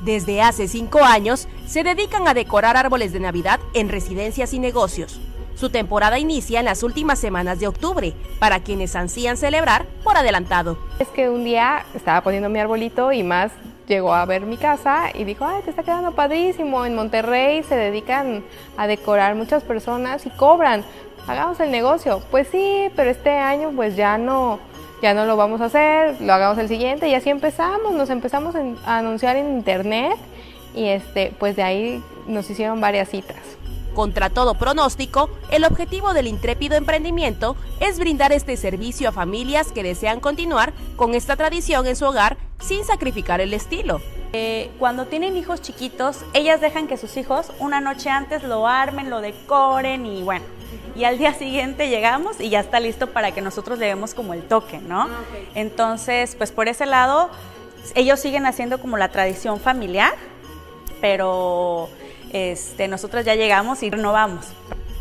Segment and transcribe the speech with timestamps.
[0.00, 5.20] Desde hace cinco años se dedican a decorar árboles de Navidad en residencias y negocios.
[5.56, 10.78] Su temporada inicia en las últimas semanas de octubre, para quienes ansían celebrar por adelantado.
[11.00, 13.50] Es que un día estaba poniendo mi arbolito y más
[13.88, 16.84] llegó a ver mi casa y dijo, ay, te está quedando padrísimo.
[16.84, 18.44] En Monterrey se dedican
[18.76, 20.84] a decorar muchas personas y cobran.
[21.26, 22.22] Hagamos el negocio.
[22.30, 24.60] Pues sí, pero este año pues ya no,
[25.02, 28.54] ya no lo vamos a hacer, lo hagamos el siguiente y así empezamos, nos empezamos
[28.56, 30.16] a anunciar en internet
[30.74, 33.36] y este, pues de ahí nos hicieron varias citas.
[33.94, 39.82] Contra todo pronóstico, el objetivo del intrépido emprendimiento es brindar este servicio a familias que
[39.82, 44.00] desean continuar con esta tradición en su hogar sin sacrificar el estilo.
[44.32, 49.10] Eh, cuando tienen hijos chiquitos, ellas dejan que sus hijos una noche antes lo armen,
[49.10, 50.44] lo decoren y bueno,
[50.98, 54.34] y al día siguiente llegamos y ya está listo para que nosotros le demos como
[54.34, 55.02] el toque, ¿no?
[55.02, 55.20] Ah,
[55.54, 57.30] Entonces, pues por ese lado,
[57.94, 60.12] ellos siguen haciendo como la tradición familiar,
[61.00, 61.88] pero
[62.32, 64.46] este, nosotros ya llegamos y renovamos.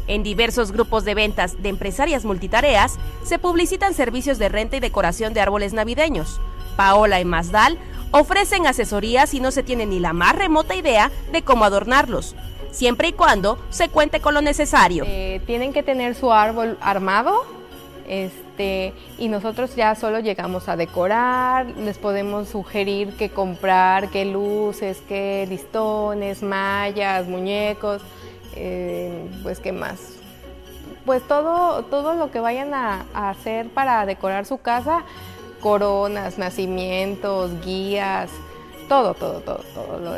[0.05, 5.33] En diversos grupos de ventas de empresarias multitareas se publicitan servicios de renta y decoración
[5.33, 6.39] de árboles navideños.
[6.75, 7.79] Paola y Mazdal
[8.11, 12.35] ofrecen asesorías y no se tiene ni la más remota idea de cómo adornarlos
[12.71, 15.03] siempre y cuando se cuente con lo necesario.
[15.07, 17.43] Eh, tienen que tener su árbol armado
[18.07, 25.03] este, y nosotros ya solo llegamos a decorar, les podemos sugerir qué comprar, qué luces,
[25.07, 28.01] qué listones, mallas, muñecos,
[28.55, 30.13] eh, pues qué más.
[31.05, 35.03] Pues todo, todo lo que vayan a, hacer para decorar su casa,
[35.59, 38.29] coronas, nacimientos, guías,
[38.87, 40.13] todo, todo, todo, todo lo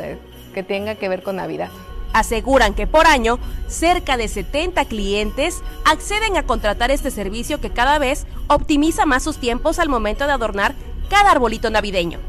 [0.54, 1.70] que tenga que ver con Navidad.
[2.14, 8.00] Aseguran que por año cerca de 70 clientes acceden a contratar este servicio que cada
[8.00, 10.74] vez optimiza más sus tiempos al momento de adornar
[11.10, 12.20] cada arbolito navideño,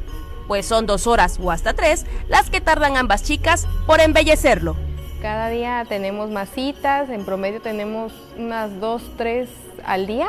[0.48, 4.76] pues son dos horas o hasta tres las que tardan ambas chicas por embellecerlo.
[5.22, 9.50] Cada día tenemos más citas, en promedio tenemos unas dos, tres
[9.84, 10.28] al día.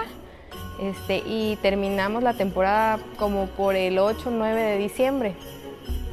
[0.80, 5.36] Este, y terminamos la temporada como por el 8 9 de diciembre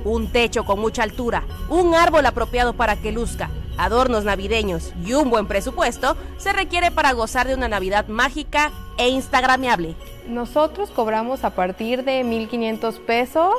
[0.05, 5.31] un techo con mucha altura, un árbol apropiado para que luzca, adornos navideños y un
[5.31, 9.95] buen presupuesto se requiere para gozar de una Navidad mágica e instagramiable.
[10.29, 13.55] Nosotros cobramos a partir de 1.500 pesos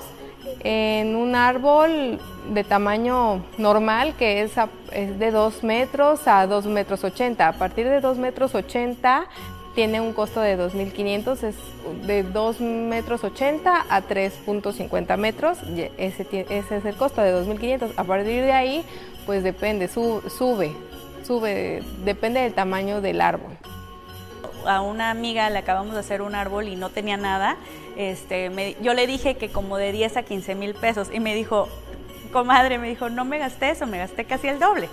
[0.61, 2.19] en un árbol
[2.53, 4.51] de tamaño normal que es,
[4.91, 7.47] de 2 metros a 2 metros 80.
[7.47, 9.27] A partir de 2 metros 80
[9.75, 11.55] tiene un costo de 2.500, es
[12.05, 15.59] de 2 metros 80 a 3.50 metros,
[15.97, 17.93] ese, ese, es el costo de 2.500.
[17.95, 18.83] A partir de ahí,
[19.25, 20.71] pues depende, sube,
[21.23, 23.57] sube, depende del tamaño del árbol.
[24.65, 27.55] A una amiga le acabamos de hacer un árbol y no tenía nada,
[27.95, 31.69] este, yo le dije que como de 10 a 15 mil pesos y me dijo,
[32.33, 34.89] comadre, me dijo, no me gasté eso, me gasté casi el doble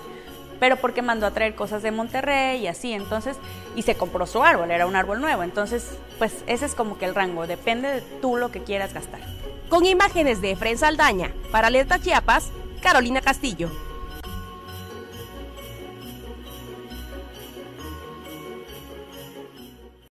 [0.61, 3.37] pero porque mandó a traer cosas de Monterrey y así, entonces,
[3.75, 7.05] y se compró su árbol, era un árbol nuevo, entonces, pues ese es como que
[7.05, 9.21] el rango, depende de tú lo que quieras gastar.
[9.69, 12.50] Con imágenes de Efren Saldaña, para Alerta Chiapas,
[12.81, 13.71] Carolina Castillo.